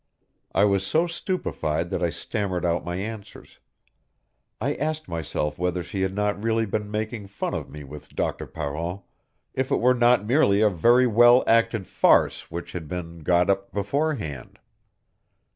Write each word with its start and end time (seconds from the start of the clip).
I 0.51 0.65
was 0.65 0.83
so 0.83 1.05
stupefied 1.05 1.91
that 1.91 2.01
I 2.01 2.09
stammered 2.09 2.65
out 2.65 2.83
my 2.83 2.95
answers. 2.95 3.59
I 4.59 4.73
asked 4.73 5.07
myself 5.07 5.59
whether 5.59 5.83
she 5.83 6.01
had 6.01 6.15
not 6.15 6.41
really 6.41 6.65
been 6.65 6.89
making 6.89 7.27
fun 7.27 7.53
of 7.53 7.69
me 7.69 7.83
with 7.83 8.15
Doctor 8.15 8.47
Parent, 8.47 9.01
if 9.53 9.69
it 9.69 9.79
were 9.79 9.93
not 9.93 10.25
merely 10.25 10.59
a 10.61 10.71
very 10.71 11.05
well 11.05 11.43
acted 11.45 11.85
farce 11.85 12.49
which 12.49 12.71
had 12.71 12.87
been 12.87 13.19
got 13.19 13.47
up 13.47 13.71
beforehand. 13.71 14.57